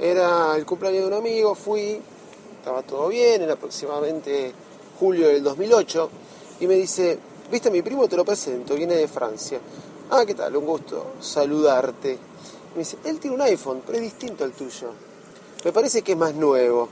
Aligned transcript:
Era 0.00 0.54
el 0.56 0.64
cumpleaños 0.64 1.02
de 1.02 1.06
un 1.08 1.14
amigo, 1.14 1.54
fui, 1.56 2.00
estaba 2.56 2.82
todo 2.82 3.08
bien, 3.08 3.42
era 3.42 3.54
aproximadamente 3.54 4.52
julio 5.00 5.26
del 5.26 5.42
2008, 5.42 6.10
y 6.60 6.66
me 6.68 6.74
dice, 6.74 7.18
viste, 7.50 7.68
mi 7.70 7.82
primo 7.82 8.06
te 8.08 8.16
lo 8.16 8.24
presento, 8.24 8.76
viene 8.76 8.94
de 8.94 9.08
Francia. 9.08 9.58
Ah, 10.10 10.24
¿qué 10.24 10.34
tal? 10.34 10.56
Un 10.56 10.66
gusto 10.66 11.14
saludarte. 11.20 12.16
Me 12.74 12.80
dice, 12.80 12.98
él 13.04 13.18
tiene 13.18 13.34
un 13.34 13.42
iPhone, 13.42 13.82
pero 13.84 13.98
es 13.98 14.04
distinto 14.04 14.44
al 14.44 14.52
tuyo. 14.52 14.90
Me 15.64 15.72
parece 15.72 16.02
que 16.02 16.12
es 16.12 16.18
más 16.18 16.34
nuevo. 16.34 16.88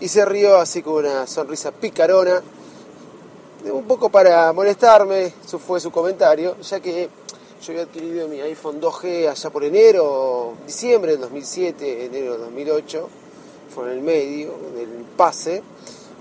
Y 0.00 0.08
se 0.08 0.24
rió 0.26 0.58
así 0.58 0.82
con 0.82 1.04
una 1.04 1.26
sonrisa 1.26 1.72
picarona, 1.72 2.42
un 3.72 3.84
poco 3.84 4.10
para 4.10 4.52
molestarme, 4.52 5.32
eso 5.44 5.58
fue 5.58 5.80
su 5.80 5.90
comentario, 5.90 6.60
ya 6.60 6.80
que 6.80 7.08
yo 7.64 7.72
había 7.72 7.84
adquirido 7.84 8.28
mi 8.28 8.40
iPhone 8.42 8.78
2G 8.78 9.26
allá 9.26 9.50
por 9.50 9.64
enero, 9.64 10.52
diciembre 10.66 11.12
del 11.12 11.22
2007, 11.22 12.04
enero 12.04 12.32
del 12.32 12.42
2008, 12.42 13.08
fue 13.74 13.84
en 13.84 13.90
el 13.90 14.00
medio 14.02 14.54
del 14.76 15.06
pase, 15.16 15.62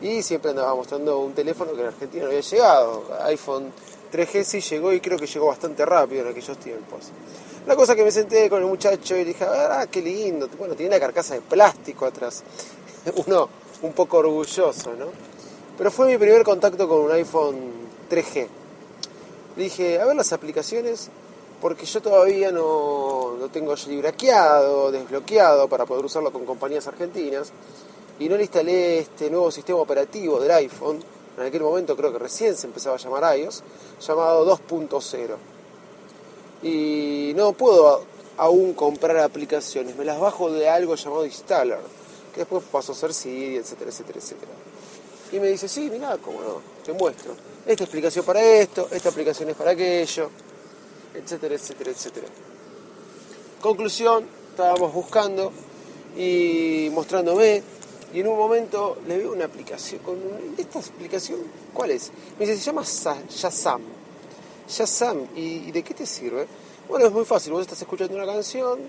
y 0.01 0.23
siempre 0.23 0.51
andaba 0.51 0.73
mostrando 0.73 1.19
un 1.19 1.33
teléfono 1.33 1.73
que 1.73 1.81
en 1.81 1.87
Argentina 1.87 2.23
no 2.23 2.29
había 2.29 2.39
llegado. 2.39 3.03
iPhone 3.25 3.73
3G 4.13 4.43
sí 4.43 4.61
llegó 4.61 4.93
y 4.93 5.01
creo 5.01 5.17
que 5.17 5.27
llegó 5.27 5.47
bastante 5.47 5.85
rápido 5.85 6.21
en 6.21 6.29
aquellos 6.29 6.57
tiempos. 6.59 7.09
La 7.67 7.75
cosa 7.75 7.93
que 7.93 8.05
me 8.05 8.11
senté 8.11 8.49
con 8.49 8.61
el 8.61 8.67
muchacho 8.69 9.17
y 9.17 9.25
dije, 9.25 9.43
ah, 9.43 9.85
qué 9.91 10.01
lindo, 10.01 10.47
bueno, 10.57 10.75
tiene 10.75 10.95
una 10.95 10.99
carcasa 10.99 11.33
de 11.33 11.41
plástico 11.41 12.05
atrás. 12.05 12.41
Uno 13.27 13.49
un 13.81 13.91
poco 13.91 14.19
orgulloso, 14.19 14.93
¿no? 14.97 15.07
Pero 15.77 15.91
fue 15.91 16.07
mi 16.07 16.17
primer 16.17 16.43
contacto 16.43 16.87
con 16.87 16.99
un 16.99 17.11
iPhone 17.11 17.57
3G. 18.09 18.47
Le 19.57 19.63
dije, 19.63 19.99
a 19.99 20.05
ver 20.05 20.15
las 20.15 20.31
aplicaciones, 20.31 21.09
porque 21.63 21.85
yo 21.85 22.01
todavía 22.01 22.51
no, 22.51 23.37
no 23.39 23.47
tengo 23.47 23.73
librequeado, 23.87 24.91
desbloqueado 24.91 25.69
para 25.69 25.85
poder 25.85 26.03
usarlo 26.03 26.29
con 26.29 26.45
compañías 26.45 26.85
argentinas. 26.87 27.53
Y 28.19 28.27
no 28.27 28.35
le 28.35 28.41
instalé 28.41 28.99
este 28.99 29.29
nuevo 29.29 29.49
sistema 29.49 29.79
operativo 29.79 30.41
del 30.41 30.51
iPhone, 30.51 30.99
en 31.37 31.43
aquel 31.43 31.61
momento 31.61 31.95
creo 31.95 32.11
que 32.11 32.19
recién 32.19 32.57
se 32.57 32.67
empezaba 32.67 32.97
a 32.97 32.99
llamar 32.99 33.37
iOS, 33.37 33.63
llamado 34.05 34.45
2.0. 34.45 35.35
Y 36.63 37.31
no 37.33 37.53
puedo 37.53 38.03
aún 38.35 38.73
comprar 38.73 39.19
aplicaciones, 39.19 39.95
me 39.95 40.03
las 40.03 40.19
bajo 40.19 40.51
de 40.51 40.67
algo 40.67 40.95
llamado 40.95 41.25
Installer, 41.25 41.79
que 42.33 42.41
después 42.41 42.61
pasó 42.69 42.91
a 42.91 42.95
ser 42.95 43.13
CD, 43.13 43.55
etcétera, 43.55 43.89
etcétera. 43.89 44.51
Y 45.31 45.39
me 45.39 45.47
dice, 45.47 45.69
sí, 45.69 45.89
mira, 45.89 46.17
cómo 46.17 46.41
no, 46.41 46.61
te 46.83 46.91
muestro. 46.91 47.33
Esta 47.65 47.85
explicación 47.85 48.25
para 48.25 48.43
esto, 48.43 48.89
esta 48.91 49.07
aplicación 49.07 49.49
es 49.49 49.55
para 49.55 49.71
aquello 49.71 50.29
etcétera, 51.13 51.55
etcétera, 51.55 51.91
etcétera. 51.91 52.27
Conclusión, 53.61 54.25
estábamos 54.51 54.93
buscando 54.93 55.51
y 56.17 56.89
mostrándome 56.91 57.63
y 58.13 58.19
en 58.19 58.27
un 58.27 58.37
momento 58.37 58.97
le 59.07 59.17
veo 59.17 59.31
una 59.31 59.45
aplicación, 59.45 60.01
con 60.01 60.17
esta 60.57 60.79
aplicación, 60.79 61.39
¿cuál 61.73 61.91
es? 61.91 62.11
Me 62.37 62.45
dice, 62.45 62.59
se 62.59 62.65
llama 62.65 62.83
Shazam. 62.83 63.81
Shazam, 64.67 65.27
¿y 65.35 65.71
de 65.71 65.83
qué 65.83 65.93
te 65.93 66.05
sirve? 66.05 66.47
Bueno, 66.87 67.07
es 67.07 67.11
muy 67.11 67.25
fácil, 67.25 67.53
vos 67.53 67.61
estás 67.61 67.81
escuchando 67.81 68.15
una 68.15 68.25
canción, 68.25 68.79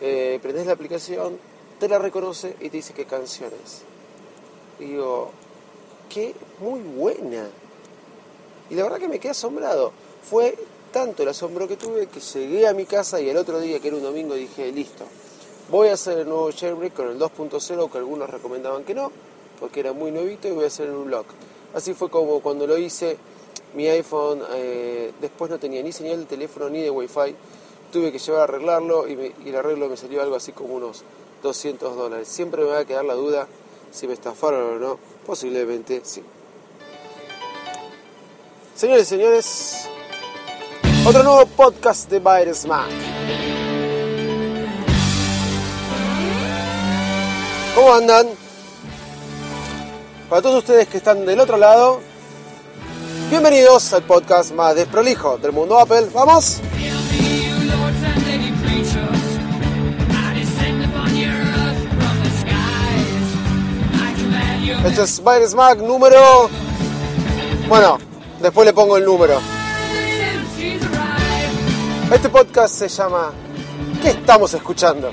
eh, 0.00 0.38
prendés 0.42 0.66
la 0.66 0.72
aplicación, 0.72 1.38
te 1.78 1.88
la 1.88 1.98
reconoce 1.98 2.56
y 2.60 2.70
te 2.70 2.78
dice 2.78 2.92
qué 2.92 3.04
canción 3.04 3.52
es. 3.64 3.82
Y 4.80 4.92
digo, 4.92 5.30
qué 6.08 6.34
muy 6.60 6.80
buena. 6.80 7.46
Y 8.70 8.74
la 8.74 8.84
verdad 8.84 8.98
que 8.98 9.08
me 9.08 9.18
quedé 9.18 9.30
asombrado. 9.30 9.92
Fue 10.28 10.56
tanto 10.94 11.24
el 11.24 11.28
asombro 11.28 11.66
que 11.66 11.76
tuve 11.76 12.06
que 12.06 12.20
llegué 12.20 12.68
a 12.68 12.72
mi 12.72 12.86
casa 12.86 13.20
y 13.20 13.28
el 13.28 13.36
otro 13.36 13.58
día, 13.58 13.80
que 13.80 13.88
era 13.88 13.96
un 13.96 14.04
domingo, 14.04 14.34
dije, 14.34 14.70
listo, 14.70 15.04
voy 15.68 15.88
a 15.88 15.94
hacer 15.94 16.18
el 16.18 16.28
nuevo 16.28 16.50
jailbreak 16.52 16.94
con 16.94 17.08
el 17.08 17.18
2.0, 17.18 17.90
que 17.90 17.98
algunos 17.98 18.30
recomendaban 18.30 18.84
que 18.84 18.94
no, 18.94 19.10
porque 19.58 19.80
era 19.80 19.92
muy 19.92 20.12
nuevito, 20.12 20.46
y 20.46 20.52
voy 20.52 20.62
a 20.62 20.66
hacer 20.68 20.88
un 20.90 21.10
lock. 21.10 21.26
Así 21.74 21.94
fue 21.94 22.10
como 22.10 22.38
cuando 22.38 22.64
lo 22.68 22.78
hice, 22.78 23.16
mi 23.74 23.88
iPhone 23.88 24.40
eh, 24.52 25.10
después 25.20 25.50
no 25.50 25.58
tenía 25.58 25.82
ni 25.82 25.90
señal 25.90 26.20
de 26.20 26.26
teléfono 26.26 26.70
ni 26.70 26.80
de 26.80 26.90
wifi, 26.90 27.34
tuve 27.92 28.12
que 28.12 28.20
llevar 28.20 28.42
a 28.42 28.44
arreglarlo 28.44 29.08
y, 29.08 29.34
y 29.44 29.48
el 29.48 29.56
arreglo 29.56 29.88
me 29.88 29.96
salió 29.96 30.22
algo 30.22 30.36
así 30.36 30.52
como 30.52 30.74
unos 30.74 31.02
200 31.42 31.96
dólares. 31.96 32.28
Siempre 32.28 32.62
me 32.62 32.68
va 32.68 32.78
a 32.78 32.84
quedar 32.84 33.04
la 33.04 33.14
duda 33.14 33.48
si 33.90 34.06
me 34.06 34.14
estafaron 34.14 34.76
o 34.76 34.78
no, 34.78 34.98
posiblemente 35.26 36.02
sí. 36.04 36.22
Señores 38.76 39.02
y 39.02 39.06
señores, 39.06 39.88
otro 41.06 41.22
nuevo 41.22 41.44
podcast 41.44 42.10
de 42.10 42.18
Virus 42.18 42.64
Mac. 42.64 42.88
¿Cómo 47.74 47.92
andan? 47.92 48.26
Para 50.30 50.40
todos 50.40 50.58
ustedes 50.60 50.88
que 50.88 50.96
están 50.96 51.26
del 51.26 51.40
otro 51.40 51.58
lado, 51.58 52.00
bienvenidos 53.28 53.92
al 53.92 54.04
podcast 54.04 54.52
más 54.54 54.74
desprolijo 54.74 55.36
del 55.36 55.52
mundo 55.52 55.78
Apple. 55.78 56.06
¡Vamos! 56.14 56.60
Este 64.86 65.02
es 65.02 65.22
Virus 65.22 65.54
Mac 65.54 65.78
número... 65.78 66.48
Bueno, 67.68 67.98
después 68.40 68.66
le 68.66 68.72
pongo 68.72 68.96
el 68.96 69.04
número. 69.04 69.53
Este 72.12 72.28
podcast 72.28 72.74
se 72.74 72.88
llama 72.88 73.32
¿Qué 74.02 74.10
estamos 74.10 74.52
escuchando? 74.54 75.10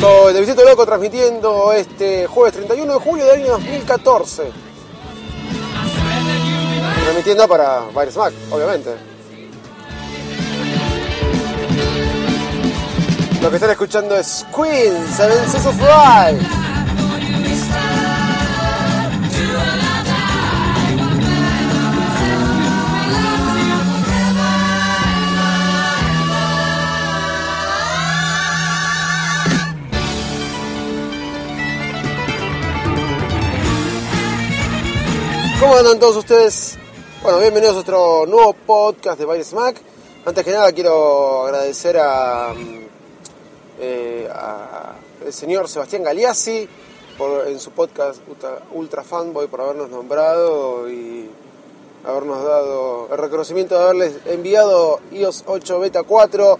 Soy 0.00 0.32
de 0.32 0.40
Visito 0.40 0.64
Loco 0.64 0.86
transmitiendo 0.86 1.72
este 1.72 2.26
jueves 2.26 2.54
31 2.54 2.94
de 2.94 3.00
julio 3.00 3.26
del 3.26 3.42
año 3.42 3.52
2014. 3.52 4.52
Transmitiendo 7.02 7.48
para 7.48 7.80
Virus 7.88 8.16
Mac, 8.16 8.32
obviamente. 8.50 8.90
Lo 13.42 13.50
que 13.50 13.56
están 13.56 13.70
escuchando 13.70 14.16
es 14.16 14.46
Queen, 14.54 15.06
Seven 15.14 15.50
Seas 15.50 15.66
of 15.66 15.76
Ride. 15.80 16.67
¿Cómo 35.78 35.90
andan 35.90 36.00
todos 36.00 36.16
ustedes? 36.16 36.76
Bueno, 37.22 37.38
bienvenidos 37.38 37.76
a 37.76 37.78
otro 37.78 38.26
nuevo 38.26 38.52
podcast 38.52 39.16
de 39.16 39.24
Baile 39.24 39.44
Smack. 39.44 39.80
Antes 40.24 40.44
que 40.44 40.50
nada 40.50 40.72
quiero 40.72 41.44
agradecer 41.44 41.96
a, 41.98 42.52
mm, 42.52 42.80
eh, 43.78 44.28
el 45.24 45.32
señor 45.32 45.68
Sebastián 45.68 46.02
Galeazzi 46.02 46.68
por, 47.16 47.46
en 47.46 47.60
su 47.60 47.70
podcast 47.70 48.20
Ultra, 48.72 49.04
Fanboy 49.04 49.46
por 49.46 49.60
habernos 49.60 49.88
nombrado 49.88 50.90
y 50.90 51.30
habernos 52.04 52.42
dado 52.42 53.06
el 53.12 53.18
reconocimiento 53.18 53.76
de 53.76 53.84
haberles 53.84 54.14
enviado 54.26 54.98
iOS 55.12 55.44
8 55.46 55.78
Beta 55.78 56.02
4, 56.02 56.58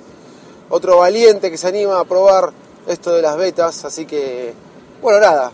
otro 0.71 0.99
valiente 0.99 1.51
que 1.51 1.59
se 1.59 1.67
anima 1.67 1.99
a 1.99 2.05
probar 2.05 2.53
esto 2.87 3.11
de 3.17 3.23
las 3.23 3.37
betas, 3.37 3.85
así 3.85 4.07
que, 4.07 4.55
bueno, 5.03 5.19
nada, 5.19 5.51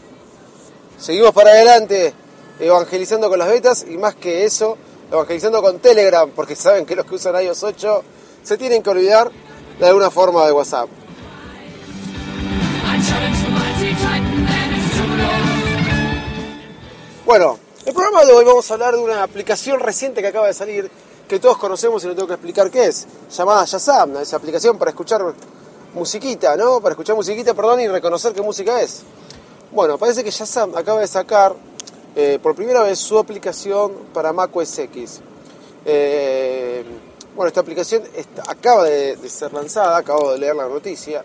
seguimos 0.99 1.33
para 1.33 1.53
adelante 1.53 2.13
evangelizando 2.59 3.29
con 3.29 3.39
las 3.39 3.49
betas 3.49 3.85
y 3.89 3.97
más 3.97 4.15
que 4.15 4.45
eso, 4.45 4.77
evangelizando 5.11 5.61
con 5.63 5.79
Telegram, 5.79 6.31
porque 6.31 6.57
saben 6.57 6.87
que 6.87 6.97
los 6.97 7.07
que 7.07 7.15
usan 7.17 7.43
iOS 7.43 7.63
8 7.63 8.03
se 8.43 8.57
tienen 8.57 8.83
que 8.83 8.91
olvidar 8.91 9.31
de 9.79 9.87
alguna 9.87 10.11
forma 10.11 10.47
de 10.47 10.53
WhatsApp. 10.53 10.89
Bueno, 17.27 17.59
el 17.87 17.93
programa 17.93 18.25
de 18.25 18.33
hoy 18.33 18.45
vamos 18.45 18.71
a 18.71 18.75
hablar 18.75 18.95
de 18.95 19.01
una 19.01 19.23
aplicación 19.23 19.81
reciente 19.81 20.21
que 20.21 20.29
acaba 20.29 20.47
de 20.47 20.55
salir 20.55 20.91
que 21.29 21.39
todos 21.39 21.57
conocemos 21.57 22.05
y 22.05 22.07
no 22.07 22.15
tengo 22.15 22.29
que 22.29 22.35
explicar 22.35 22.71
qué 22.71 22.87
es, 22.87 23.07
llamada 23.35 23.65
Shazam, 23.65 24.19
esa 24.19 24.37
aplicación 24.37 24.79
para 24.79 24.91
escuchar 24.91 25.23
musiquita, 25.95 26.55
¿no? 26.57 26.81
Para 26.81 26.93
escuchar 26.93 27.17
musiquita, 27.17 27.55
perdón, 27.55 27.81
y 27.81 27.89
reconocer 27.89 28.35
qué 28.35 28.43
música 28.43 28.81
es. 28.81 29.03
Bueno, 29.73 29.97
parece 29.97 30.23
que 30.23 30.31
Shazam 30.31 30.77
acaba 30.77 31.01
de 31.01 31.07
sacar 31.07 31.55
eh, 32.17 32.39
por 32.43 32.55
primera 32.55 32.83
vez 32.83 32.99
su 32.99 33.19
aplicación 33.19 33.93
para 34.13 34.33
Mac 34.33 34.55
OS 34.55 34.79
X. 34.79 35.21
Eh, 35.85 36.85
bueno, 37.35 37.49
esta 37.49 37.61
aplicación 37.61 38.03
acaba 38.47 38.85
de, 38.85 39.17
de, 39.17 39.29
ser 39.29 39.53
lanzada, 39.53 39.97
acabo 39.97 40.33
de 40.33 40.39
leer 40.39 40.55
la 40.55 40.69
noticia, 40.69 41.25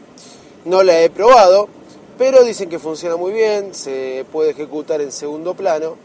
no 0.65 0.81
la 0.83 1.01
he 1.01 1.09
probado, 1.09 1.69
pero 2.17 2.43
dicen 2.43 2.69
que 2.69 2.79
funciona 2.79 3.15
muy 3.15 3.31
bien, 3.31 3.73
se 3.73 4.25
puede 4.31 4.51
ejecutar 4.51 5.01
en 5.01 5.11
segundo 5.11 5.53
plano 5.53 5.95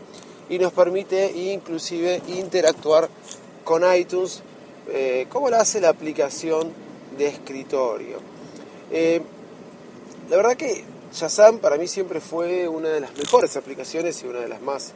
y 0.48 0.58
nos 0.58 0.72
permite 0.72 1.32
inclusive 1.32 2.22
interactuar 2.28 3.08
con 3.64 3.82
iTunes 3.94 4.42
eh, 4.88 5.26
como 5.30 5.48
lo 5.48 5.56
hace 5.56 5.80
la 5.80 5.88
aplicación 5.88 6.70
de 7.16 7.28
escritorio. 7.28 8.18
Eh, 8.90 9.20
la 10.28 10.36
verdad 10.36 10.56
que 10.56 10.84
Shazam 11.14 11.58
para 11.58 11.76
mí 11.76 11.86
siempre 11.86 12.20
fue 12.20 12.66
una 12.66 12.88
de 12.88 12.98
las 12.98 13.16
mejores 13.16 13.56
aplicaciones 13.56 14.20
y 14.24 14.26
una 14.26 14.40
de 14.40 14.48
las 14.48 14.60
más 14.60 14.92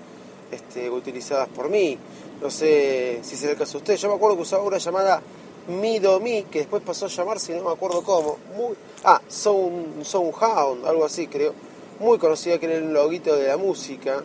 este, 0.51 0.91
utilizadas 0.91 1.49
por 1.49 1.69
mí. 1.69 1.97
No 2.43 2.51
sé 2.51 3.21
si 3.23 3.37
será 3.37 3.53
el 3.53 3.59
caso 3.59 3.73
de 3.75 3.79
usted. 3.79 3.97
Yo 3.97 4.09
me 4.09 4.17
acuerdo 4.17 4.35
que 4.35 4.43
usaba 4.43 4.65
una 4.65 4.79
llamada 4.79 5.23
Midomi, 5.69 6.45
que 6.45 6.61
después 6.61 6.83
pasó 6.83 7.07
a 7.07 7.09
llamarse, 7.09 7.55
no 7.55 7.65
me 7.65 7.71
acuerdo 7.71 8.03
cómo. 8.03 8.39
Muy, 8.57 8.75
ah, 9.05 9.23
Sound, 9.29 10.05
Soundhound, 10.05 10.87
algo 10.87 11.05
así 11.05 11.29
creo. 11.29 11.55
Muy 12.01 12.19
conocida 12.19 12.59
que 12.59 12.67
era 12.67 12.75
el 12.77 12.93
loguito 12.93 13.37
de 13.37 13.47
la 13.47 13.57
música. 13.57 14.25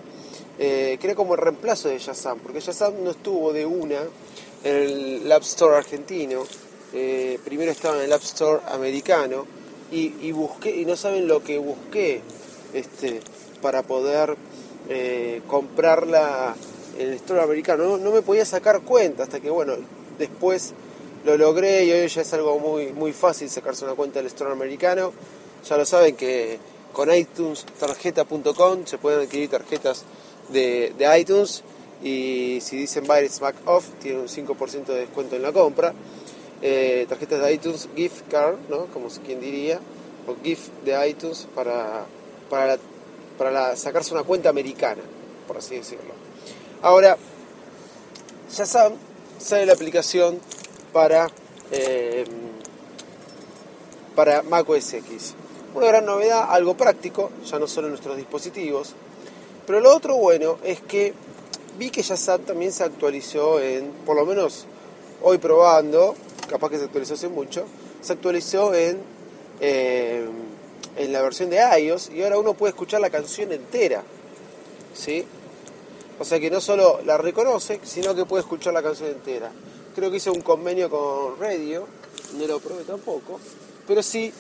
Eh, 0.58 0.98
que 1.00 1.08
era 1.08 1.16
como 1.16 1.34
el 1.34 1.42
reemplazo 1.42 1.90
de 1.90 1.98
Shazam, 1.98 2.40
porque 2.40 2.60
Shazam 2.60 3.04
no 3.04 3.10
estuvo 3.10 3.52
de 3.52 3.66
una 3.66 4.02
en 4.64 4.76
el 4.76 5.32
App 5.32 5.42
Store 5.42 5.76
argentino, 5.76 6.44
eh, 6.94 7.40
primero 7.44 7.72
estaba 7.72 7.98
en 7.98 8.04
el 8.04 8.14
App 8.14 8.22
Store 8.22 8.62
americano 8.68 9.48
y, 9.94 10.32
busqué, 10.32 10.76
y 10.76 10.86
no 10.86 10.96
saben 10.96 11.28
lo 11.28 11.44
que 11.44 11.58
busqué 11.58 12.22
este, 12.74 13.22
para 13.62 13.84
poder 13.84 14.36
eh, 14.90 15.42
comprarla 15.48 16.56
en 16.98 17.10
el 17.10 17.14
Store 17.16 17.42
americano. 17.42 17.98
No, 17.98 18.12
me 18.12 18.22
podía 18.22 18.46
sacar 18.46 18.82
cuenta 18.82 19.24
hasta 19.24 19.40
que, 19.40 19.50
bueno, 19.50 19.76
después 20.18 20.74
lo 21.26 21.38
logré 21.38 21.86
y 21.86 21.92
hoy 21.92 22.08
ya 22.08 22.22
es 22.22 22.34
algo 22.34 22.60
muy, 22.60 22.88
muy 22.94 23.14
fácil 23.14 23.50
sacarse 23.50 23.86
una 23.86 23.94
cuenta 23.94 24.20
del 24.20 24.28
Store 24.28 24.52
americano. 24.52 25.14
Ya 25.68 25.78
lo 25.78 25.86
saben 25.86 26.16
que 26.16 26.58
con 26.92 27.14
iTunes 27.14 27.66
tarjeta.com 27.80 28.86
se 28.86 28.98
pueden 28.98 29.22
adquirir 29.22 29.50
tarjetas 29.50 30.04
de, 30.50 30.94
de 30.98 31.20
iTunes 31.20 31.64
y 32.04 32.60
si 32.62 32.78
dicen 32.78 33.06
Buy 33.06 33.30
Mac 33.42 33.56
Off 33.66 33.88
tiene 34.02 34.20
un 34.20 34.28
5% 34.28 34.86
de 34.86 34.96
descuento 34.96 35.36
en 35.36 35.42
la 35.42 35.54
compra. 35.54 35.94
Eh, 36.66 37.06
tarjetas 37.10 37.42
de 37.42 37.54
iTunes 37.54 37.90
gift 37.94 38.22
card, 38.32 38.56
¿no? 38.70 38.86
como 38.86 39.10
quien 39.10 39.42
diría, 39.42 39.82
o 40.26 40.36
gift 40.42 40.70
de 40.86 41.10
iTunes 41.10 41.46
para, 41.54 42.06
para, 42.50 42.78
para 43.38 43.76
sacarse 43.76 44.14
una 44.14 44.24
cuenta 44.24 44.48
americana, 44.48 45.02
por 45.46 45.58
así 45.58 45.76
decirlo. 45.76 46.14
Ahora, 46.82 47.18
saben, 48.48 48.98
sale 49.40 49.66
la 49.66 49.74
aplicación 49.74 50.40
para, 50.94 51.30
eh, 51.72 52.24
para 54.16 54.42
Mac 54.44 54.70
OS 54.70 54.94
X. 54.94 55.36
Una 55.76 55.88
gran 55.88 56.06
novedad, 56.06 56.46
algo 56.50 56.78
práctico, 56.78 57.30
ya 57.46 57.60
no 57.60 57.68
solo 57.68 57.88
en 57.88 57.92
nuestros 57.92 58.16
dispositivos, 58.16 58.94
pero 59.68 59.82
lo 59.82 59.94
otro 59.94 60.16
bueno 60.16 60.60
es 60.64 60.80
que 60.80 61.14
vi 61.78 61.90
que 61.90 62.04
ya 62.04 62.38
también 62.38 62.72
se 62.72 62.86
actualizó 62.86 63.60
en, 63.60 63.92
por 64.06 64.16
lo 64.16 64.26
menos 64.26 64.66
hoy 65.22 65.40
probando, 65.40 66.16
capaz 66.50 66.70
que 66.70 66.78
se 66.78 66.86
actualizó 66.86 67.14
hace 67.14 67.30
mucho, 67.30 67.66
se 68.02 68.14
actualizó 68.14 68.74
en, 68.74 69.00
eh, 69.60 70.28
en 70.98 71.14
la 71.14 71.22
versión 71.22 71.50
de 71.50 71.58
iOS 71.80 72.10
y 72.10 72.24
ahora 72.24 72.38
uno 72.38 72.54
puede 72.54 72.72
escuchar 72.72 73.02
la 73.02 73.10
canción 73.10 73.52
entera. 73.52 74.04
¿Sí? 74.94 75.26
O 76.20 76.26
sea 76.26 76.40
que 76.40 76.50
no 76.50 76.62
solo 76.62 77.02
la 77.06 77.18
reconoce, 77.18 77.80
sino 77.84 78.14
que 78.14 78.26
puede 78.26 78.42
escuchar 78.42 78.74
la 78.74 78.84
canción 78.84 79.10
entera. 79.10 79.52
Creo 79.96 80.12
que 80.12 80.18
hice 80.18 80.30
un 80.30 80.42
convenio 80.42 80.90
con 80.90 81.40
Radio, 81.40 81.88
no 82.38 82.48
lo 82.48 82.60
probé 82.60 82.84
tampoco, 82.84 83.40
pero 83.88 84.02
sí 84.04 84.32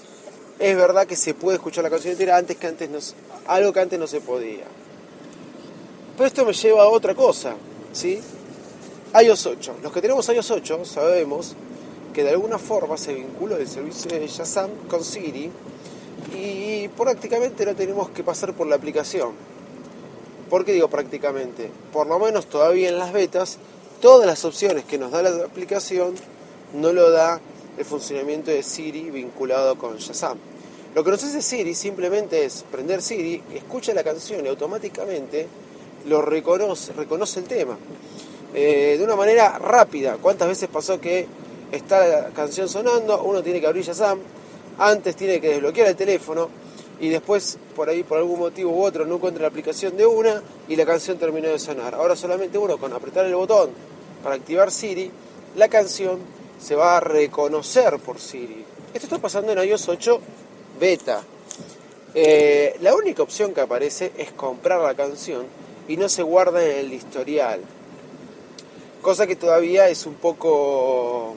es 0.59 0.75
verdad 0.75 1.07
que 1.07 1.15
se 1.15 1.33
puede 1.33 1.57
escuchar 1.57 1.83
la 1.83 1.89
canción 1.89 2.11
entera 2.11 2.37
antes 2.37 2.57
que 2.57 2.67
antes 2.67 2.89
no, 2.89 2.99
algo 3.47 3.73
que 3.73 3.79
antes 3.79 3.99
no 3.99 4.07
se 4.07 4.21
podía. 4.21 4.65
Pero 6.15 6.27
esto 6.27 6.45
me 6.45 6.53
lleva 6.53 6.83
a 6.83 6.87
otra 6.87 7.15
cosa, 7.15 7.55
¿sí? 7.91 8.21
iOS 9.19 9.45
8. 9.45 9.75
Los 9.81 9.91
que 9.91 10.01
tenemos 10.01 10.27
iOS 10.29 10.51
8 10.51 10.85
sabemos 10.85 11.55
que 12.13 12.23
de 12.23 12.29
alguna 12.29 12.59
forma 12.59 12.97
se 12.97 13.13
vinculó 13.13 13.57
el 13.57 13.67
servicio 13.67 14.11
de 14.11 14.27
Shazam 14.27 14.69
con 14.87 15.03
Siri 15.03 15.51
y 16.35 16.87
prácticamente 16.89 17.65
no 17.65 17.75
tenemos 17.75 18.09
que 18.09 18.23
pasar 18.23 18.53
por 18.53 18.67
la 18.67 18.75
aplicación. 18.75 19.31
¿Por 20.49 20.63
qué 20.63 20.73
digo 20.73 20.87
prácticamente? 20.87 21.69
Por 21.91 22.07
lo 22.07 22.19
menos 22.19 22.45
todavía 22.45 22.89
en 22.89 22.99
las 22.99 23.11
betas, 23.11 23.57
todas 24.01 24.27
las 24.27 24.45
opciones 24.45 24.85
que 24.85 24.97
nos 24.97 25.11
da 25.11 25.23
la 25.23 25.43
aplicación 25.43 26.13
no 26.73 26.93
lo 26.93 27.09
da 27.09 27.41
el 27.77 27.85
funcionamiento 27.85 28.51
de 28.51 28.61
Siri 28.61 29.09
vinculado 29.09 29.77
con 29.77 29.97
Shazam. 29.97 30.37
Lo 30.93 31.03
que 31.03 31.09
nos 31.09 31.23
hace 31.23 31.41
Siri 31.41 31.73
simplemente 31.73 32.45
es 32.45 32.63
prender 32.71 33.01
Siri, 33.01 33.41
escucha 33.55 33.95
la 33.95 34.03
canción 34.03 34.45
y 34.45 34.49
automáticamente 34.49 35.47
lo 36.05 36.21
reconoce, 36.21 36.93
reconoce 36.93 37.39
el 37.39 37.45
tema. 37.45 37.77
Eh, 38.53 38.97
de 38.99 39.03
una 39.03 39.15
manera 39.15 39.57
rápida. 39.57 40.17
¿Cuántas 40.21 40.47
veces 40.47 40.69
pasó 40.71 41.01
que 41.01 41.25
está 41.73 42.07
la 42.07 42.29
canción 42.29 42.69
sonando, 42.69 43.21
uno 43.23 43.41
tiene 43.41 43.59
que 43.59 43.67
abrir 43.67 43.83
Shazam, 43.83 44.19
antes 44.77 45.15
tiene 45.15 45.41
que 45.41 45.49
desbloquear 45.49 45.87
el 45.87 45.95
teléfono 45.95 46.49
y 46.99 47.09
después 47.09 47.57
por 47.75 47.89
ahí 47.89 48.03
por 48.03 48.19
algún 48.19 48.39
motivo 48.39 48.71
u 48.71 48.83
otro 48.83 49.05
no 49.05 49.15
encuentra 49.15 49.41
la 49.41 49.47
aplicación 49.47 49.97
de 49.97 50.05
una 50.05 50.41
y 50.67 50.75
la 50.75 50.85
canción 50.85 51.17
terminó 51.17 51.49
de 51.49 51.59
sonar. 51.59 51.95
Ahora 51.95 52.15
solamente 52.15 52.57
uno 52.57 52.77
con 52.77 52.93
apretar 52.93 53.25
el 53.25 53.35
botón 53.35 53.71
para 54.23 54.35
activar 54.35 54.71
Siri, 54.71 55.11
la 55.55 55.67
canción 55.67 56.19
se 56.59 56.75
va 56.75 56.97
a 56.97 56.99
reconocer 56.99 57.99
por 57.99 58.19
Siri. 58.19 58.63
Esto 58.93 59.07
está 59.07 59.17
pasando 59.17 59.51
en 59.51 59.67
iOS 59.67 59.89
8 59.89 60.21
beta. 60.79 61.23
Eh, 62.15 62.77
la 62.81 62.95
única 62.95 63.23
opción 63.23 63.53
que 63.53 63.61
aparece 63.61 64.11
es 64.17 64.31
comprar 64.31 64.79
la 64.81 64.93
canción 64.93 65.45
y 65.87 65.97
no 65.97 66.07
se 66.07 66.21
guarda 66.21 66.63
en 66.63 66.77
el 66.77 66.93
historial. 66.93 67.61
Cosa 69.01 69.27
que 69.27 69.35
todavía 69.35 69.89
es 69.89 70.05
un 70.05 70.13
poco... 70.13 71.35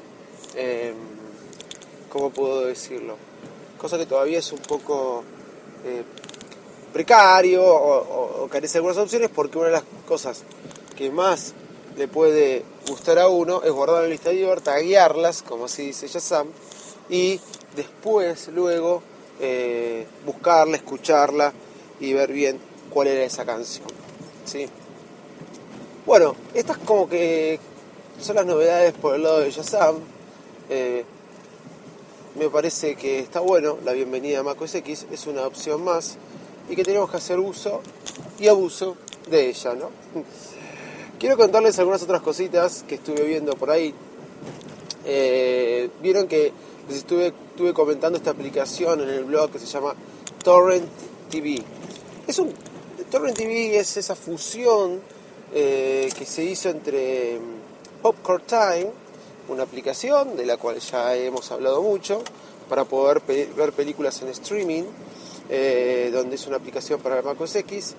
Eh, 0.56 0.94
¿Cómo 2.08 2.30
puedo 2.30 2.64
decirlo? 2.64 3.16
Cosa 3.76 3.98
que 3.98 4.06
todavía 4.06 4.38
es 4.38 4.50
un 4.52 4.60
poco 4.60 5.22
eh, 5.84 6.02
precario 6.94 7.62
o, 7.62 8.48
carece 8.48 8.74
de 8.74 8.78
algunas 8.78 8.96
opciones 8.96 9.28
porque 9.28 9.58
una 9.58 9.66
de 9.66 9.72
las 9.74 9.84
cosas 10.08 10.44
que 10.96 11.10
más 11.10 11.52
le 11.96 12.08
puede 12.08 12.62
gustar 12.88 13.18
a 13.18 13.28
uno 13.28 13.62
es 13.62 13.70
guardar 13.70 14.02
la 14.02 14.08
lista 14.08 14.30
de 14.30 14.56
taguearlas, 14.62 15.42
como 15.42 15.66
así 15.66 15.88
dice 15.88 16.08
Shazam, 16.08 16.48
y 17.10 17.38
después, 17.74 18.48
luego, 18.48 19.02
eh, 19.40 20.06
buscarla, 20.24 20.76
escucharla 20.76 21.52
y 22.00 22.14
ver 22.14 22.32
bien 22.32 22.58
cuál 22.88 23.08
era 23.08 23.24
esa 23.24 23.44
canción. 23.44 23.86
¿sí? 24.46 24.66
Bueno, 26.06 26.34
estas 26.54 26.78
como 26.78 27.08
que 27.08 27.58
son 28.20 28.36
las 28.36 28.46
novedades 28.46 28.94
por 28.94 29.16
el 29.16 29.22
lado 29.22 29.40
de 29.40 29.50
Shazam. 29.50 30.15
Eh, 30.68 31.04
me 32.38 32.50
parece 32.50 32.96
que 32.96 33.18
está 33.18 33.40
bueno, 33.40 33.78
la 33.84 33.92
bienvenida 33.92 34.40
a 34.40 34.42
macOS 34.42 34.74
X 34.76 35.06
es 35.10 35.26
una 35.26 35.46
opción 35.46 35.82
más 35.82 36.18
y 36.68 36.76
que 36.76 36.84
tenemos 36.84 37.10
que 37.10 37.16
hacer 37.16 37.38
uso 37.38 37.80
y 38.38 38.48
abuso 38.48 38.96
de 39.30 39.48
ella, 39.48 39.74
¿no? 39.74 39.90
Quiero 41.18 41.36
contarles 41.36 41.78
algunas 41.78 42.02
otras 42.02 42.20
cositas 42.20 42.84
que 42.86 42.96
estuve 42.96 43.22
viendo 43.22 43.54
por 43.54 43.70
ahí. 43.70 43.94
Eh, 45.06 45.88
vieron 46.02 46.28
que 46.28 46.52
les 46.88 46.98
estuve, 46.98 47.28
estuve 47.28 47.72
comentando 47.72 48.18
esta 48.18 48.32
aplicación 48.32 49.00
en 49.00 49.08
el 49.08 49.24
blog 49.24 49.50
que 49.50 49.58
se 49.58 49.66
llama 49.66 49.94
Torrent 50.42 50.86
TV. 51.30 51.62
Es 52.26 52.38
un 52.38 52.52
Torrent 53.10 53.36
TV 53.36 53.78
es 53.78 53.96
esa 53.96 54.16
fusión 54.16 55.00
eh, 55.54 56.08
que 56.18 56.26
se 56.26 56.44
hizo 56.44 56.68
entre 56.68 57.38
mm, 57.38 58.02
Popcorn 58.02 58.42
Time, 58.46 58.90
una 59.48 59.62
aplicación 59.62 60.36
de 60.36 60.46
la 60.46 60.56
cual 60.56 60.78
ya 60.78 61.14
hemos 61.16 61.50
hablado 61.50 61.82
mucho, 61.82 62.22
para 62.68 62.84
poder 62.84 63.20
ver 63.56 63.72
películas 63.72 64.20
en 64.22 64.28
streaming, 64.28 64.84
eh, 65.48 66.10
donde 66.12 66.36
es 66.36 66.46
una 66.46 66.56
aplicación 66.56 67.00
para 67.00 67.22
Mac 67.22 67.40
OS 67.40 67.56
X. 67.56 67.94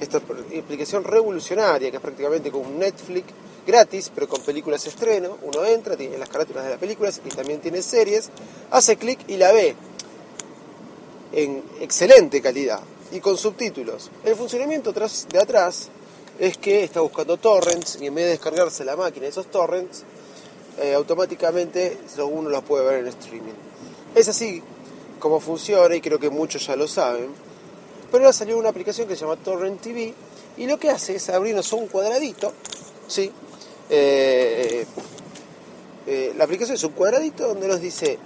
Esta 0.00 0.18
aplicación 0.18 1.04
revolucionaria, 1.04 1.90
que 1.90 1.96
es 1.96 2.02
prácticamente 2.02 2.50
como 2.50 2.68
un 2.68 2.78
Netflix 2.78 3.26
gratis, 3.66 4.10
pero 4.14 4.28
con 4.28 4.40
películas 4.42 4.86
estreno. 4.86 5.38
Uno 5.42 5.64
entra, 5.64 5.96
tiene 5.96 6.18
las 6.18 6.28
carátulas 6.28 6.64
de 6.64 6.70
las 6.70 6.78
películas 6.78 7.20
y 7.24 7.28
también 7.28 7.60
tiene 7.60 7.82
series, 7.82 8.30
hace 8.70 8.96
clic 8.96 9.20
y 9.28 9.36
la 9.36 9.52
ve 9.52 9.74
en 11.32 11.62
excelente 11.80 12.40
calidad 12.40 12.80
y 13.12 13.20
con 13.20 13.36
subtítulos. 13.36 14.10
El 14.24 14.36
funcionamiento 14.36 14.92
de 14.92 15.38
atrás 15.38 15.88
es 16.38 16.56
que 16.58 16.82
está 16.82 17.00
buscando 17.00 17.36
torrents 17.36 17.98
y 18.00 18.06
en 18.06 18.14
vez 18.14 18.24
de 18.24 18.30
descargarse 18.32 18.84
la 18.84 18.96
máquina 18.96 19.24
de 19.24 19.30
esos 19.30 19.46
torrents, 19.46 20.04
eh, 20.78 20.94
automáticamente 20.94 21.98
uno 22.18 22.48
lo 22.48 22.62
puede 22.62 22.84
ver 22.84 23.00
en 23.00 23.08
streaming. 23.08 23.52
Es 24.14 24.28
así 24.28 24.62
como 25.18 25.38
funciona 25.38 25.94
y 25.94 26.00
creo 26.00 26.18
que 26.18 26.30
muchos 26.30 26.66
ya 26.66 26.76
lo 26.76 26.88
saben. 26.88 27.28
Pero 28.10 28.24
ahora 28.24 28.32
salió 28.32 28.58
una 28.58 28.70
aplicación 28.70 29.06
que 29.06 29.14
se 29.14 29.22
llama 29.22 29.36
Torrent 29.36 29.80
TV 29.80 30.14
y 30.56 30.66
lo 30.66 30.78
que 30.78 30.90
hace 30.90 31.16
es 31.16 31.28
abrirnos 31.30 31.72
un 31.72 31.88
cuadradito, 31.88 32.52
¿sí? 33.06 33.30
Eh, 33.88 34.86
eh, 36.06 36.32
la 36.36 36.44
aplicación 36.44 36.76
es 36.76 36.84
un 36.84 36.92
cuadradito 36.92 37.48
donde 37.48 37.68
nos 37.68 37.80
dice 37.80 38.18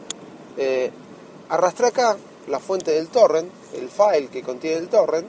arrastra 1.48 1.88
acá 1.88 2.16
la 2.48 2.58
fuente 2.58 2.92
del 2.92 3.08
torrent, 3.08 3.50
el 3.74 3.88
file 3.90 4.28
que 4.28 4.42
contiene 4.42 4.78
el 4.78 4.88
torrent, 4.88 5.26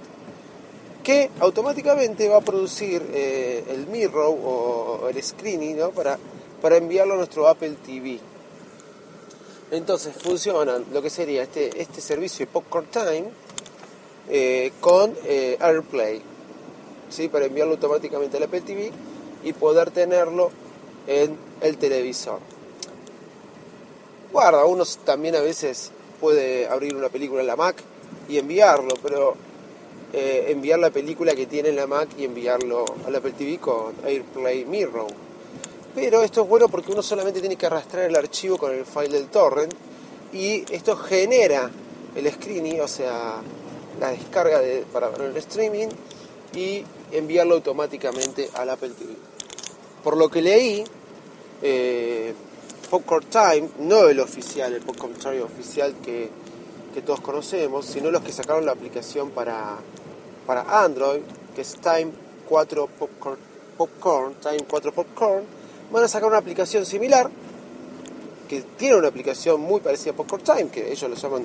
que 1.04 1.30
automáticamente 1.40 2.30
va 2.30 2.38
a 2.38 2.42
producir 2.42 3.02
el 3.14 3.88
mirror 3.88 4.38
o 4.44 5.10
el 5.10 5.22
screening 5.22 5.78
para 5.94 6.18
para 6.62 6.78
enviarlo 6.78 7.14
a 7.14 7.18
nuestro 7.18 7.48
Apple 7.48 7.76
TV. 7.86 8.20
Entonces 9.72 10.16
funcionan 10.16 10.86
lo 10.94 11.02
que 11.02 11.10
sería 11.10 11.44
este, 11.44 11.82
este 11.82 12.02
servicio 12.02 12.46
de 12.46 12.52
Popcorn 12.52 12.88
Time 12.88 13.26
eh, 14.30 14.72
con 14.80 15.14
eh, 15.26 15.58
AirPlay, 15.60 16.22
¿sí? 17.10 17.28
para 17.28 17.46
enviarlo 17.46 17.74
automáticamente 17.74 18.38
al 18.38 18.44
Apple 18.44 18.62
TV 18.62 18.92
y 19.44 19.54
poder 19.54 19.92
tenerlo 19.92 20.52
en 21.06 21.38
el 21.62 21.78
televisor. 21.78 22.40
Guarda, 24.32 24.66
uno 24.66 24.84
también 25.06 25.36
a 25.36 25.42
veces 25.42 25.92
puede 26.20 26.68
abrir 26.68 26.96
una 26.96 27.10
película 27.10 27.42
en 27.42 27.48
la 27.48 27.56
Mac 27.56 27.76
y 28.30 28.38
enviarlo, 28.38 28.94
pero 29.02 29.36
eh, 30.14 30.46
enviar 30.50 30.80
la 30.80 30.90
película 30.90 31.36
que 31.36 31.46
tiene 31.46 31.70
en 31.70 31.76
la 31.76 31.88
Mac 31.88 32.10
y 32.18 32.24
enviarlo 32.24 32.86
al 33.06 33.16
Apple 33.16 33.34
TV 33.34 33.58
con 33.58 33.94
AirPlay 34.06 34.66
Mirror 34.66 35.27
pero 35.98 36.22
esto 36.22 36.44
es 36.44 36.48
bueno 36.48 36.70
porque 36.70 36.92
uno 36.92 37.02
solamente 37.02 37.40
tiene 37.40 37.56
que 37.56 37.66
arrastrar 37.66 38.04
el 38.04 38.16
archivo 38.16 38.60
con 38.60 38.72
el 38.72 38.86
file 38.86 39.18
del 39.18 39.30
torrent 39.30 39.74
y 40.32 40.64
esto 40.72 40.96
genera 40.96 41.72
el 42.16 42.32
screening, 42.32 42.82
o 42.82 42.88
sea, 42.88 43.42
la 44.00 44.12
descarga 44.12 44.60
de, 44.60 44.86
para 44.94 45.10
el 45.26 45.36
streaming 45.38 45.88
y 46.54 46.84
enviarlo 47.12 47.56
automáticamente 47.56 48.48
al 48.54 48.70
Apple 48.70 48.92
TV. 48.92 49.12
Por 50.04 50.18
lo 50.18 50.30
que 50.30 50.44
leí, 50.44 50.84
eh, 51.64 52.32
Popcorn 52.92 53.26
Time, 53.26 53.70
no 53.80 54.08
el 54.08 54.20
oficial, 54.20 54.74
el 54.74 54.82
Popcorn 54.82 55.16
Time 55.16 55.42
oficial 55.42 55.96
que, 56.06 56.30
que, 56.94 57.02
todos 57.02 57.22
conocemos, 57.22 57.88
sino 57.88 58.12
los 58.12 58.22
que 58.22 58.32
sacaron 58.32 58.68
la 58.68 58.74
aplicación 58.74 59.32
para, 59.32 59.78
para 60.46 60.84
Android, 60.84 61.22
que 61.56 61.62
es 61.62 61.74
Time 61.74 62.12
4 62.48 62.88
Popcorn, 63.00 63.40
Popcorn, 63.76 64.36
Time 64.36 64.64
4 64.70 64.92
Popcorn, 64.94 65.57
van 65.92 66.04
a 66.04 66.08
sacar 66.08 66.28
una 66.28 66.38
aplicación 66.38 66.86
similar, 66.86 67.30
que 68.48 68.62
tiene 68.78 68.96
una 68.96 69.10
aplicación 69.10 69.60
muy 69.62 69.82
parecida 69.82 70.12
a 70.12 70.16
Popcorn 70.16 70.44
Time, 70.44 70.70
que 70.70 70.92
ellos 70.92 71.10
lo 71.10 71.16
llaman, 71.16 71.44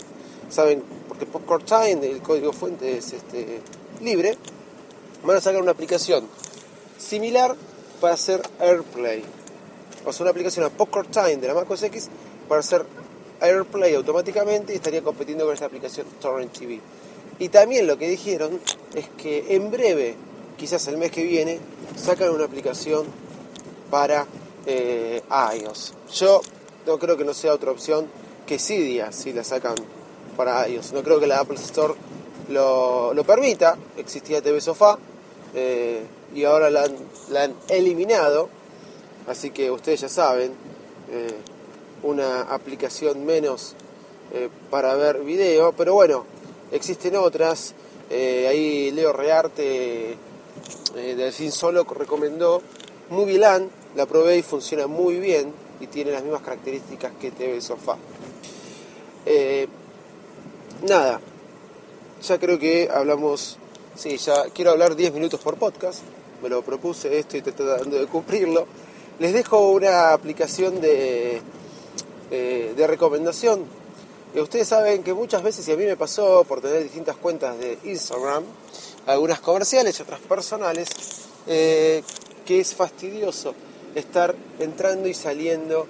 saben, 0.49 0.83
porque 1.09 1.27
Popcorn 1.27 1.65
Time, 1.65 2.07
el 2.07 2.23
código 2.23 2.53
fuente 2.53 2.97
es 2.97 3.13
este, 3.13 3.61
libre, 4.01 4.37
van 5.25 5.37
a 5.37 5.41
sacar 5.41 5.61
una 5.61 5.73
aplicación 5.73 6.27
similar 6.99 7.57
para 8.01 8.15
hacer 8.15 8.43
AirPlay. 8.61 9.23
O 10.05 10.13
sea, 10.13 10.25
una 10.25 10.31
aplicación 10.31 10.67
a 10.67 10.71
Popcorn 10.71 11.09
Time 11.11 11.37
de 11.37 11.49
la 11.49 11.55
Mac 11.55 11.71
OS 11.71 11.85
X 11.85 12.09
para 12.49 12.61
hacer 12.61 12.85
AirPlay 13.41 13.95
automáticamente 13.95 14.73
y 14.73 14.77
estaría 14.77 15.03
compitiendo 15.03 15.45
con 15.45 15.55
esta 15.55 15.67
aplicación 15.67 16.07
Torrent 16.21 16.53
TV. 16.53 16.81
Y 17.39 17.49
también 17.49 17.87
lo 17.87 17.99
que 17.99 18.09
dijeron 18.09 18.61
es 18.95 19.09
que 19.17 19.57
en 19.57 19.71
breve, 19.71 20.15
quizás 20.57 20.87
el 20.89 20.97
mes 20.97 21.11
que 21.11 21.25
viene, 21.25 21.59
sacan 21.97 22.31
una 22.31 22.45
aplicación 22.45 23.07
para 23.93 24.27
eh, 24.65 25.21
iOS. 25.55 25.93
Yo 26.15 26.41
no 26.87 26.99
creo 26.99 27.19
que 27.19 27.27
no 27.27 27.35
sea 27.35 27.53
otra 27.53 27.71
opción 27.71 28.07
que 28.47 28.59
Cydia 28.59 29.13
si 29.13 29.35
la 29.35 29.45
sacan 29.45 29.75
para 30.35 30.67
iOS. 30.67 30.95
No 30.95 31.03
creo 31.03 31.21
que 31.21 31.27
la 31.27 31.41
Apple 31.41 31.57
Store 31.57 31.93
lo, 32.49 33.13
permita. 33.27 33.77
Existía 33.99 34.41
TV 34.41 34.63
Sofá 34.63 34.97
eh, 35.55 36.05
y 36.35 36.45
ahora 36.45 36.71
la 36.71 36.85
han, 36.85 37.55
eliminado. 37.69 38.49
Así 39.29 39.51
que 39.51 39.71
ustedes 39.71 40.01
ya 40.01 40.09
saben, 40.09 40.55
eh, 41.11 41.37
una 42.03 42.45
aplicación 42.45 43.27
menos 43.27 43.75
para 44.71 44.95
ver 44.95 45.21
video. 45.21 45.73
Pero 45.73 45.93
bueno, 45.93 46.25
existen 46.71 47.15
otras. 47.15 47.75
ahí 48.11 48.91
Leo 48.91 49.13
Rearte 49.13 50.17
del 50.95 51.33
Fin 51.35 51.53
Solo 51.53 51.85
recomendó 51.85 52.63
Movieland 53.11 53.82
la 53.95 54.07
probé 54.07 54.39
y 54.39 54.43
funciona 54.43 54.87
muy 54.87 55.19
bien 55.19 55.53
y 55.81 55.87
tiene 55.87 56.13
las 56.13 56.23
mismas 56.23 56.43
características 56.43 57.13
que 57.21 57.31
TV 57.31 57.61
Sofá. 57.61 57.97
Eh, 59.27 59.69
nada, 60.89 61.21
ya 62.23 62.39
creo 62.39 62.59
que 62.59 62.89
hablamos, 62.93 63.59
sí, 63.97 64.17
ya 64.17 64.45
quiero 64.55 64.71
hablar 64.71 64.97
10 64.97 65.13
minutos 65.13 65.41
por 65.41 65.57
podcast, 65.57 66.01
me 66.43 66.49
lo 66.49 66.63
propuse 66.63 67.19
esto 67.19 67.37
y 67.37 67.43
tratando 67.43 67.99
de 67.99 68.07
cumplirlo. 68.07 68.67
Les 69.19 69.33
dejo 69.33 69.71
una 69.71 70.13
aplicación 70.13 70.81
de, 70.81 71.41
eh, 72.31 72.75
de 72.77 72.87
recomendación. 72.87 73.65
Y 74.35 74.41
ustedes 74.41 74.67
saben 74.67 75.03
que 75.03 75.13
muchas 75.13 75.43
veces, 75.43 75.69
y 75.69 75.73
a 75.73 75.77
mí 75.77 75.85
me 75.85 75.97
pasó 75.97 76.43
por 76.45 76.63
tener 76.63 76.83
distintas 76.83 77.17
cuentas 77.17 77.59
de 77.59 77.79
Instagram, 77.85 78.43
algunas 79.07 79.41
comerciales 79.41 79.99
y 79.99 80.03
otras 80.03 80.21
personales, 80.21 80.89
eh, 81.47 82.03
que 82.47 82.61
es 82.61 82.75
fastidioso 82.75 83.55
estar 83.95 84.35
entrando 84.59 85.09
y 85.09 85.15
saliendo 85.15 85.87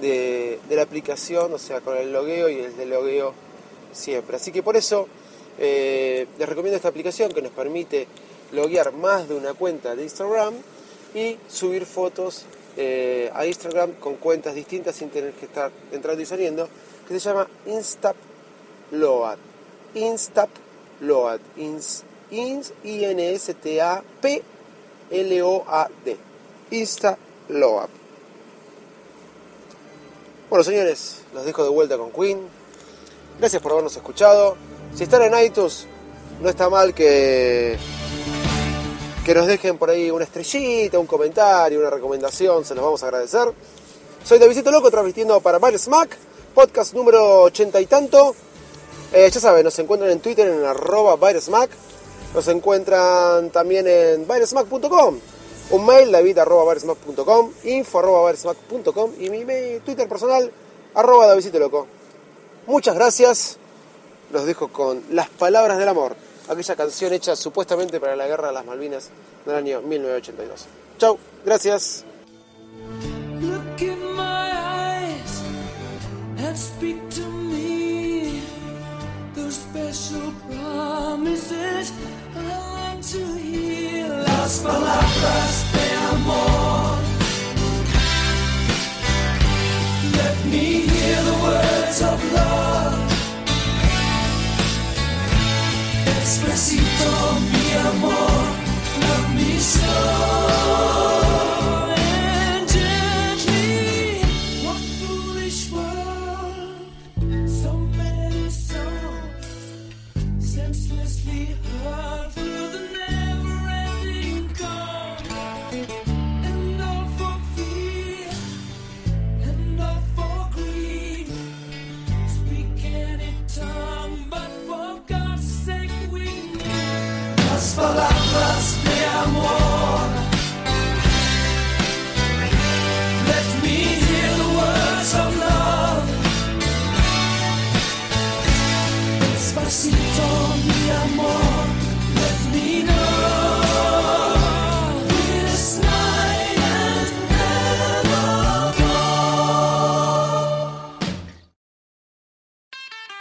de, 0.00 0.58
la 0.70 0.82
aplicación, 0.82 1.52
o 1.52 1.58
sea, 1.58 1.80
con 1.80 1.96
el 1.96 2.12
logueo 2.12 2.48
y 2.48 2.60
el 2.60 2.90
logueo 2.90 3.34
siempre. 3.92 4.36
Así 4.36 4.52
que 4.52 4.62
por 4.62 4.76
eso 4.76 5.08
eh, 5.58 6.26
les 6.38 6.48
recomiendo 6.48 6.76
esta 6.76 6.88
aplicación 6.88 7.32
que 7.32 7.42
nos 7.42 7.52
permite 7.52 8.06
loguear 8.52 8.92
más 8.92 9.28
de 9.28 9.34
una 9.34 9.54
cuenta 9.54 9.96
de 9.96 10.04
Instagram 10.04 10.54
y 11.14 11.38
subir 11.48 11.86
fotos 11.86 12.44
eh, 12.76 13.30
a 13.34 13.46
Instagram 13.46 13.92
con 13.94 14.16
cuentas 14.16 14.54
distintas 14.54 14.96
sin 14.96 15.08
tener 15.08 15.32
que 15.32 15.46
estar 15.46 15.72
entrando 15.92 16.22
y 16.22 16.26
saliendo, 16.26 16.68
que 17.08 17.18
se 17.18 17.28
llama 17.28 17.48
Instap 17.66 18.16
Load. 18.92 19.38
Instap 19.94 20.50
Load. 21.00 21.40
I-N-S-T-A-P-L-O-A-D. 22.30 22.96
Insta 26.70 27.16
Low 27.48 27.80
Bueno, 30.50 30.64
señores, 30.64 31.22
los 31.32 31.44
dejo 31.44 31.62
de 31.62 31.70
vuelta 31.70 31.96
con 31.96 32.10
Queen. 32.10 32.40
Gracias 33.38 33.62
por 33.62 33.72
habernos 33.72 33.96
escuchado. 33.96 34.56
Si 34.94 35.04
están 35.04 35.22
en 35.22 35.44
iTunes, 35.44 35.86
no 36.40 36.48
está 36.48 36.68
mal 36.68 36.94
que, 36.94 37.78
que 39.24 39.34
nos 39.34 39.46
dejen 39.46 39.78
por 39.78 39.90
ahí 39.90 40.10
una 40.10 40.24
estrellita, 40.24 40.98
un 40.98 41.06
comentario, 41.06 41.78
una 41.80 41.90
recomendación, 41.90 42.64
se 42.64 42.74
los 42.74 42.84
vamos 42.84 43.02
a 43.02 43.06
agradecer. 43.06 43.52
Soy 44.24 44.38
Davidito 44.38 44.70
Loco, 44.70 44.90
transmitiendo 44.90 45.40
para 45.40 45.58
Mac, 45.60 46.16
podcast 46.54 46.94
número 46.94 47.42
ochenta 47.42 47.80
y 47.80 47.86
tanto. 47.86 48.34
Eh, 49.12 49.30
ya 49.30 49.40
saben, 49.40 49.62
nos 49.62 49.78
encuentran 49.78 50.10
en 50.10 50.20
Twitter 50.20 50.48
en 50.48 50.64
arroba 50.64 51.16
VirusMac. 51.16 51.70
Nos 52.34 52.48
encuentran 52.48 53.50
también 53.50 53.86
en 53.86 54.26
virusmac.com 54.26 55.20
un 55.70 55.84
mail 55.84 56.12
david.baresmac.com, 56.12 57.52
info.baresmac.com 57.64 59.12
y 59.18 59.30
mi 59.30 59.44
Twitter 59.80 60.08
personal 60.08 60.50
arroba 60.94 61.34
Loco. 61.34 61.86
Muchas 62.66 62.94
gracias. 62.94 63.58
Los 64.32 64.44
dejo 64.44 64.68
con 64.68 65.02
Las 65.10 65.28
Palabras 65.28 65.78
del 65.78 65.88
Amor, 65.88 66.16
aquella 66.48 66.74
canción 66.74 67.12
hecha 67.12 67.36
supuestamente 67.36 68.00
para 68.00 68.16
la 68.16 68.26
Guerra 68.26 68.48
de 68.48 68.54
las 68.54 68.64
Malvinas 68.64 69.10
del 69.44 69.54
año 69.54 69.82
1982. 69.82 70.66
Chau, 70.98 71.18
gracias. 71.44 72.04
Las 84.46 84.58
palabras 84.60 85.64
de 85.74 85.86
amor. 86.14 86.98
Let 90.18 90.36
me 90.52 90.66
hear 90.86 91.18
the 91.30 91.36
words 91.46 92.02
of 92.02 92.18
love. 92.32 92.98
Despacito, 96.04 97.12
mi 97.50 97.66
amor, 97.90 98.42
love 99.02 99.34
me 99.34 99.58
so. 99.58 100.25